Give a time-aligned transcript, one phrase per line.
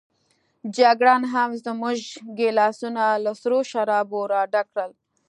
[0.77, 1.97] جګړن هم زموږ
[2.37, 4.91] ګیلاسونه له سرو شرابو راډک کړل.